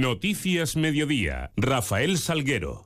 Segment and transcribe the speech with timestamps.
[0.00, 1.50] Noticias Mediodía.
[1.56, 2.84] Rafael Salguero.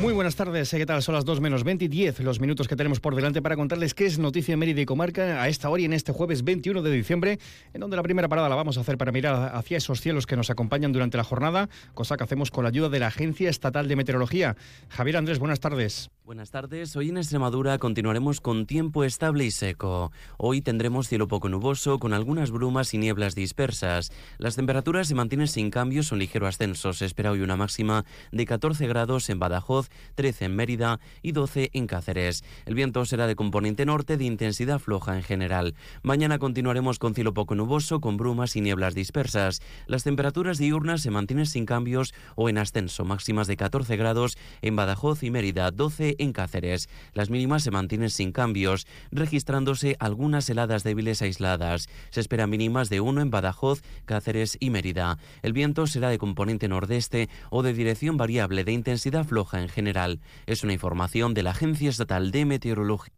[0.00, 1.02] Muy buenas tardes, ¿qué tal?
[1.02, 3.94] Son las 2 menos 20 y 10 los minutos que tenemos por delante para contarles
[3.94, 6.90] qué es noticia Mérida y Comarca a esta hora y en este jueves 21 de
[6.92, 7.38] diciembre,
[7.74, 10.36] en donde la primera parada la vamos a hacer para mirar hacia esos cielos que
[10.36, 13.88] nos acompañan durante la jornada, cosa que hacemos con la ayuda de la Agencia Estatal
[13.88, 14.56] de Meteorología.
[14.88, 16.10] Javier Andrés, buenas tardes.
[16.30, 16.94] Buenas tardes.
[16.94, 20.12] Hoy en Extremadura continuaremos con tiempo estable y seco.
[20.38, 24.12] Hoy tendremos cielo poco nuboso con algunas brumas y nieblas dispersas.
[24.38, 26.92] Las temperaturas se mantienen sin cambios o ligero ascenso.
[26.92, 31.70] Se espera hoy una máxima de 14 grados en Badajoz, 13 en Mérida y 12
[31.72, 32.44] en Cáceres.
[32.64, 35.74] El viento será de componente norte de intensidad floja en general.
[36.04, 39.62] Mañana continuaremos con cielo poco nuboso con brumas y nieblas dispersas.
[39.88, 43.04] Las temperaturas diurnas se mantienen sin cambios o en ascenso.
[43.04, 46.88] Máximas de 14 grados en Badajoz y Mérida, 12 en Cáceres.
[47.14, 51.88] Las mínimas se mantienen sin cambios, registrándose algunas heladas débiles aisladas.
[52.10, 55.18] Se esperan mínimas de 1 en Badajoz, Cáceres y Mérida.
[55.42, 60.20] El viento será de componente nordeste o de dirección variable de intensidad floja en general.
[60.46, 63.14] Es una información de la Agencia Estatal de Meteorología.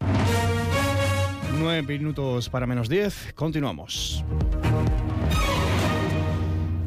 [1.58, 3.34] 9 minutos para menos 10.
[3.34, 4.24] Continuamos.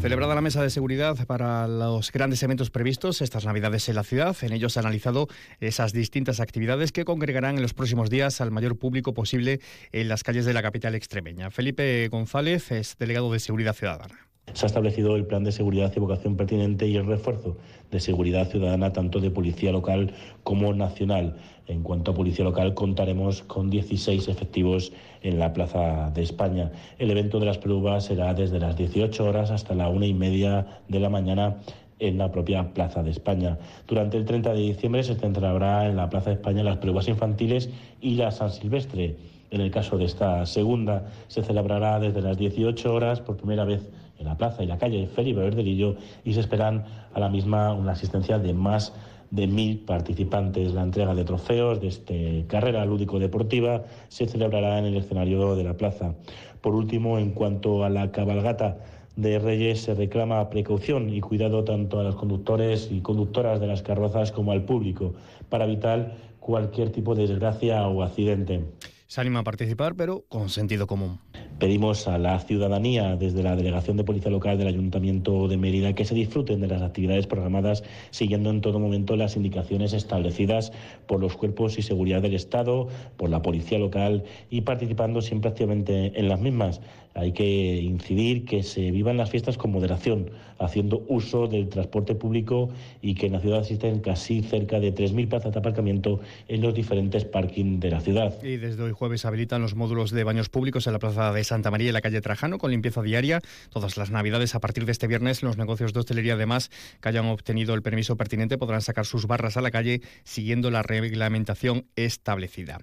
[0.06, 4.38] Celebrada la mesa de seguridad para los grandes eventos previstos estas Navidades en la ciudad,
[4.44, 5.28] en ellos se han analizado
[5.60, 9.62] esas distintas actividades que congregarán en los próximos días al mayor público posible
[9.92, 11.50] en las calles de la capital extremeña.
[11.50, 14.28] Felipe González es delegado de Seguridad Ciudadana.
[14.54, 17.58] Se ha establecido el plan de seguridad y vocación pertinente y el refuerzo
[17.92, 21.36] de seguridad ciudadana tanto de policía local como nacional.
[21.68, 26.72] En cuanto a policía local, contaremos con 16 efectivos en la Plaza de España.
[27.00, 30.82] El evento de las pruebas será desde las 18 horas hasta la una y media
[30.88, 31.58] de la mañana
[32.00, 33.58] en la propia Plaza de España.
[33.88, 37.70] Durante el 30 de diciembre se centrará en la Plaza de España las pruebas infantiles
[38.00, 39.16] y la San Silvestre.
[39.52, 43.90] En el caso de esta segunda, se celebrará desde las 18 horas por primera vez
[44.20, 47.94] en la plaza y la calle Felipe Verdelillo y se esperan a la misma una
[47.94, 48.94] asistencia de más
[49.32, 50.74] de mil participantes.
[50.74, 52.14] La entrega de trofeos de esta
[52.48, 56.16] carrera lúdico-deportiva se celebrará en el escenario de la plaza.
[56.62, 58.78] Por último, en cuanto a la cabalgata
[59.16, 63.82] de Reyes, se reclama precaución y cuidado tanto a los conductores y conductoras de las
[63.82, 65.14] carrozas como al público
[65.50, 68.64] para evitar cualquier tipo de desgracia o accidente.
[69.08, 71.20] Se anima a participar, pero con sentido común.
[71.60, 76.04] Pedimos a la ciudadanía, desde la Delegación de Policía Local del Ayuntamiento de Mérida, que
[76.04, 80.74] se disfruten de las actividades programadas siguiendo en todo momento las indicaciones establecidas
[81.08, 86.20] por los cuerpos y seguridad del Estado, por la Policía Local y participando siempre activamente
[86.20, 86.82] en las mismas.
[87.18, 92.70] Hay que incidir que se vivan las fiestas con moderación, haciendo uso del transporte público
[93.02, 96.74] y que en la ciudad existen casi cerca de 3.000 plazas de aparcamiento en los
[96.74, 98.44] diferentes parkings de la ciudad.
[98.44, 101.72] Y desde hoy jueves habilitan los módulos de baños públicos en la Plaza de Santa
[101.72, 103.40] María y la calle Trajano con limpieza diaria
[103.70, 104.54] todas las navidades.
[104.54, 106.70] A partir de este viernes, los negocios de hostelería, además,
[107.02, 110.84] que hayan obtenido el permiso pertinente, podrán sacar sus barras a la calle siguiendo la
[110.84, 112.80] reglamentación establecida.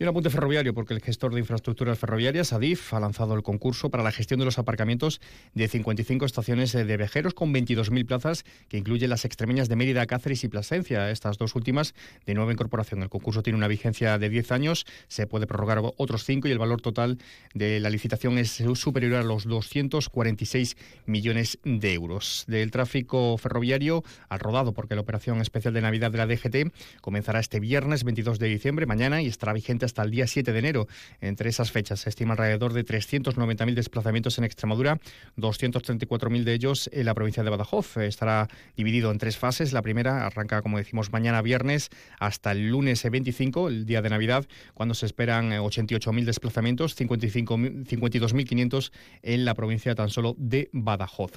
[0.00, 3.75] Y un apunte ferroviario, porque el gestor de infraestructuras ferroviarias, ADIF, ha lanzado el concurso
[3.90, 5.20] para la gestión de los aparcamientos
[5.54, 10.44] de 55 estaciones de viajeros con 22.000 plazas, que incluye las extremeñas de Mérida, Cáceres
[10.44, 11.94] y Plasencia, estas dos últimas
[12.24, 13.02] de nueva incorporación.
[13.02, 16.58] El concurso tiene una vigencia de 10 años, se puede prorrogar otros 5 y el
[16.58, 17.18] valor total
[17.54, 20.76] de la licitación es superior a los 246
[21.06, 22.44] millones de euros.
[22.48, 27.40] Del tráfico ferroviario al rodado, porque la operación especial de Navidad de la DGT comenzará
[27.40, 30.88] este viernes 22 de diciembre, mañana, y estará vigente hasta el día 7 de enero.
[31.20, 34.98] Entre esas fechas se estima alrededor de 390 desplazamientos en Extremadura,
[35.36, 37.96] 234.000 de ellos en la provincia de Badajoz.
[37.96, 39.72] Estará dividido en tres fases.
[39.72, 44.46] La primera arranca, como decimos, mañana viernes hasta el lunes 25, el día de Navidad,
[44.74, 51.32] cuando se esperan 88.000 desplazamientos, 52.500 en la provincia tan solo de Badajoz.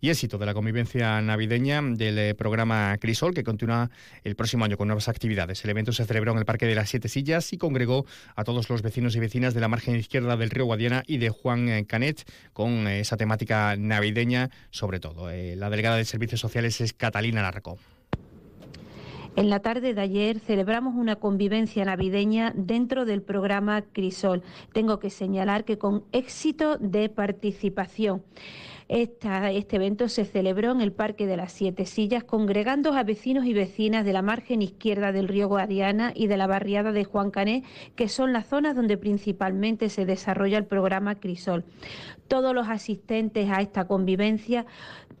[0.00, 3.90] Y éxito de la convivencia navideña del eh, programa Crisol, que continúa
[4.24, 5.62] el próximo año con nuevas actividades.
[5.64, 8.04] El evento se celebró en el Parque de las Siete Sillas y congregó
[8.34, 11.30] a todos los vecinos y vecinas de la margen izquierda del río Guadiana y de
[11.30, 12.22] Juan eh, Canet
[12.52, 15.28] con eh, esa temática navideña sobre todo.
[15.30, 17.78] la delegada de Servicios Sociales es Catalina Larco.
[19.34, 24.42] En la tarde de ayer celebramos una convivencia navideña dentro del programa Crisol.
[24.74, 28.22] Tengo que señalar que con éxito de participación.
[28.88, 33.52] Este evento se celebró en el Parque de las Siete Sillas, congregando a vecinos y
[33.52, 37.64] vecinas de la margen izquierda del río Guadiana y de la barriada de Juan Cané,
[37.96, 41.64] que son las zonas donde principalmente se desarrolla el programa Crisol.
[42.28, 44.66] Todos los asistentes a esta convivencia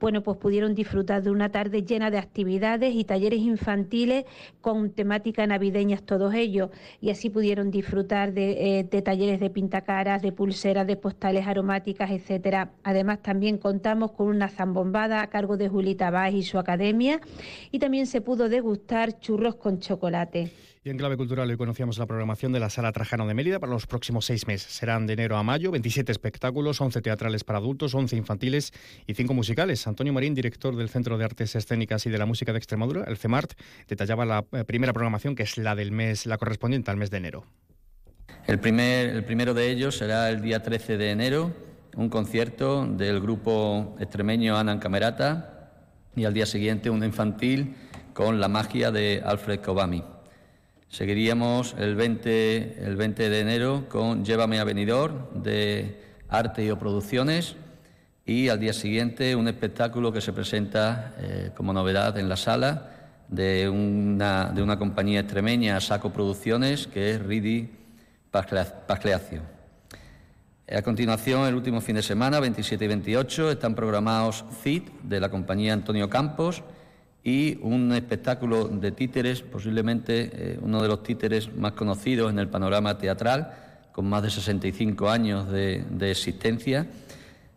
[0.02, 4.24] bueno, pues pudieron disfrutar de una tarde llena de actividades y talleres infantiles
[4.60, 6.70] con temática navideñas todos ellos.
[7.00, 12.10] Y así pudieron disfrutar de, eh, de talleres de pintacaras, de pulseras, de postales aromáticas,
[12.10, 12.72] etcétera.
[12.82, 17.20] Además, también contamos con una zambombada a cargo de Julita Vaz y su academia.
[17.70, 20.50] Y también se pudo degustar churros con chocolate.
[20.84, 23.70] Y en clave cultural hoy conocíamos la programación de la Sala Trajano de Mérida para
[23.70, 24.72] los próximos seis meses.
[24.72, 28.72] Serán de enero a mayo 27 espectáculos, 11 teatrales para adultos, 11 infantiles
[29.06, 29.86] y 5 musicales.
[29.86, 33.16] Antonio Marín, director del Centro de Artes Escénicas y de la Música de Extremadura, el
[33.16, 33.52] CEMART,
[33.86, 37.18] detallaba la eh, primera programación que es la del mes, la correspondiente al mes de
[37.18, 37.44] enero.
[38.48, 41.54] El, primer, el primero de ellos será el día 13 de enero,
[41.94, 45.70] un concierto del grupo extremeño Anan Camerata
[46.16, 47.76] y al día siguiente un infantil
[48.14, 50.02] con la magia de Alfred Kobami.
[50.92, 55.98] Seguiríamos el 20, el 20 de enero con Llévame a Venidor de
[56.28, 57.56] Arte y o Producciones
[58.26, 62.90] y al día siguiente un espectáculo que se presenta eh, como novedad en la sala
[63.28, 67.70] de una, de una compañía extremeña, Saco Producciones, que es Ridi
[68.30, 69.40] Pascleacio.
[70.70, 75.30] A continuación, el último fin de semana, 27 y 28, están programados CIT de la
[75.30, 76.62] compañía Antonio Campos
[77.24, 82.48] y un espectáculo de títeres, posiblemente eh, uno de los títeres más conocidos en el
[82.48, 83.52] panorama teatral,
[83.92, 86.86] con más de 65 años de, de existencia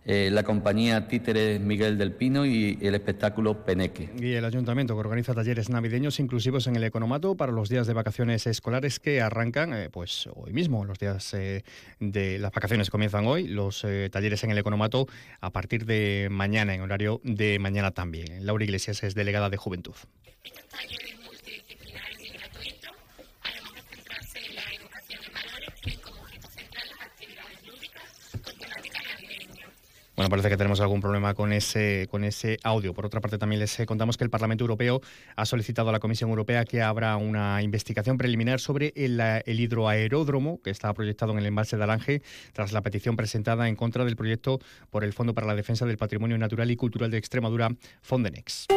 [0.06, 4.10] eh, la compañía Títeres Miguel del Pino y el espectáculo Peneque.
[4.20, 7.94] Y el ayuntamiento que organiza talleres navideños inclusivos en el economato para los días de
[7.94, 10.86] vacaciones escolares que arrancan eh, pues hoy mismo.
[10.86, 11.64] Los días eh,
[12.00, 15.08] de las vacaciones comienzan hoy, los talleres en el economato
[15.42, 18.46] a partir de mañana, en horario de mañana también.
[18.46, 19.96] Laura Iglesias es delegada de Juventud.
[30.16, 32.94] Bueno, parece que tenemos algún problema con ese, con ese audio.
[32.94, 35.02] Por otra parte, también les contamos que el Parlamento Europeo
[35.36, 40.62] ha solicitado a la Comisión Europea que abra una investigación preliminar sobre el, el hidroaeródromo
[40.62, 42.22] que está proyectado en el embalse de Alange
[42.54, 44.60] tras la petición presentada en contra del proyecto
[44.90, 47.70] por el Fondo para la Defensa del Patrimonio Natural y Cultural de Extremadura,
[48.02, 48.68] Fondenex.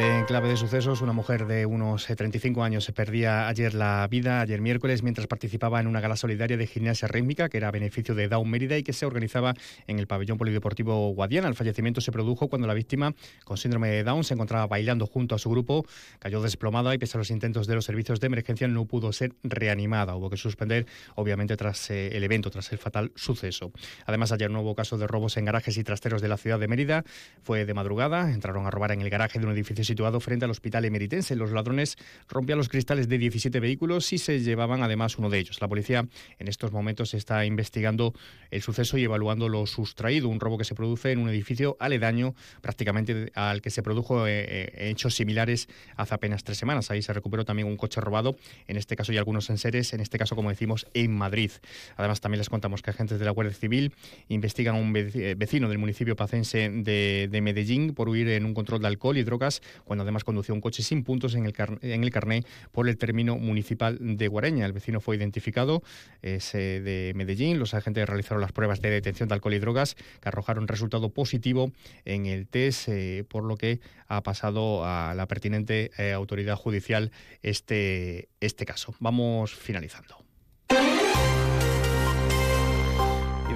[0.00, 4.06] En clave de sucesos, una mujer de unos 35 eh, años se perdía ayer la
[4.08, 7.70] vida, ayer miércoles, mientras participaba en una gala solidaria de gimnasia rítmica que era a
[7.72, 9.54] beneficio de Down Mérida y que se organizaba
[9.88, 11.48] en el pabellón polideportivo Guadiana.
[11.48, 13.12] El fallecimiento se produjo cuando la víctima,
[13.44, 15.84] con síndrome de Down, se encontraba bailando junto a su grupo,
[16.20, 19.34] cayó desplomada y pese a los intentos de los servicios de emergencia no pudo ser
[19.42, 20.14] reanimada.
[20.14, 20.86] Hubo que suspender,
[21.16, 23.72] obviamente, tras eh, el evento, tras el fatal suceso.
[24.06, 26.68] Además, ayer no hubo caso de robos en garajes y trasteros de la ciudad de
[26.68, 27.02] Mérida.
[27.42, 30.50] Fue de madrugada, entraron a robar en el garaje de un edificio situado frente al
[30.50, 31.34] hospital emeritense.
[31.34, 31.96] Los ladrones
[32.28, 35.60] rompían los cristales de 17 vehículos y se llevaban además uno de ellos.
[35.60, 36.06] La policía
[36.38, 38.14] en estos momentos está investigando
[38.50, 42.34] el suceso y evaluando lo sustraído, un robo que se produce en un edificio aledaño
[42.60, 46.90] prácticamente al que se produjo eh, eh, hechos similares hace apenas tres semanas.
[46.90, 48.36] Ahí se recuperó también un coche robado,
[48.66, 51.50] en este caso y algunos enseres, en este caso como decimos en Madrid.
[51.96, 53.94] Además también les contamos que agentes de la Guardia Civil
[54.28, 58.54] investigan a un eh, vecino del municipio pacense de, de Medellín por huir en un
[58.54, 62.04] control de alcohol y drogas cuando además condució un coche sin puntos en el, en
[62.04, 64.66] el carné por el término municipal de Guareña.
[64.66, 65.82] El vecino fue identificado,
[66.22, 67.58] es de Medellín.
[67.58, 71.72] Los agentes realizaron las pruebas de detención de alcohol y drogas que arrojaron resultado positivo
[72.04, 77.10] en el test, eh, por lo que ha pasado a la pertinente eh, autoridad judicial
[77.42, 78.94] este, este caso.
[79.00, 80.27] Vamos finalizando.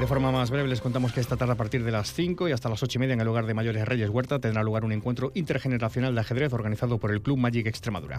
[0.02, 2.52] De forma más breve les contamos que esta tarde a partir de las 5 y
[2.52, 4.90] hasta las 8 y media en el lugar de Mayores Reyes Huerta tendrá lugar un
[4.90, 8.18] encuentro intergeneracional de ajedrez organizado por el Club Magic Extremadura.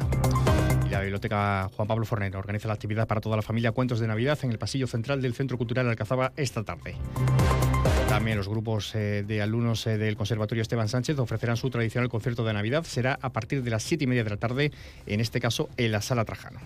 [0.85, 4.07] Y la Biblioteca Juan Pablo Fornero organiza la actividad para toda la familia Cuentos de
[4.07, 6.95] Navidad en el pasillo central del Centro Cultural Alcazaba esta tarde.
[8.07, 12.45] También los grupos eh, de alumnos eh, del Conservatorio Esteban Sánchez ofrecerán su tradicional concierto
[12.45, 12.85] de Navidad.
[12.85, 14.71] Será a partir de las 7 y media de la tarde,
[15.05, 16.61] en este caso en la Sala Trajano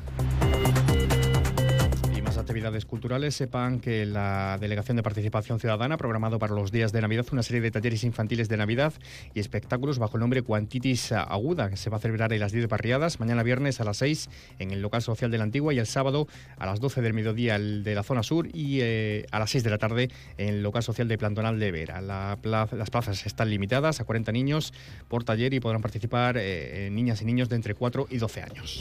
[2.58, 7.02] actividades culturales, sepan que la Delegación de Participación Ciudadana ha programado para los días de
[7.02, 8.94] Navidad una serie de talleres infantiles de Navidad
[9.36, 12.68] y espectáculos bajo el nombre Cuantitis Aguda, que se va a celebrar en las 10
[12.68, 15.86] barriadas, mañana viernes a las 6 en el local social de la Antigua y el
[15.86, 19.52] sábado a las 12 del mediodía el de la zona sur y eh, a las
[19.52, 20.10] 6 de la tarde
[20.40, 22.02] en el local social de Plantonal de Vera.
[22.02, 24.74] las plazas están limitadas a 40 niños
[25.10, 28.80] por taller y podrán participar eh, niñas y niños de entre 4 y 12 años.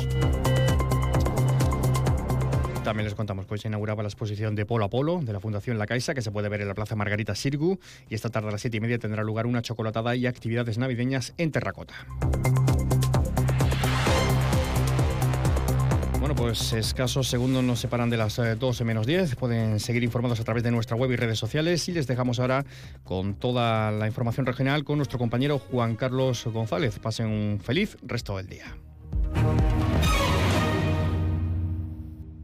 [2.87, 5.77] También les contamos que se inauguraba la exposición de Polo a Polo de la Fundación
[5.77, 7.81] La Caixa, que se puede ver en la Plaza Margarita Sirgu.
[8.09, 11.35] Y esta tarde a las siete y media tendrá lugar una chocolatada y actividades navideñas
[11.37, 11.95] en terracota.
[16.21, 19.35] Bueno, pues escasos segundos nos separan de las 12 eh, menos 10.
[19.35, 21.89] Pueden seguir informados a través de nuestra web y redes sociales.
[21.89, 22.65] Y les dejamos ahora
[23.03, 27.01] con toda la información regional con nuestro compañero Juan Carlos González.
[27.01, 28.77] Pasen un feliz resto del día.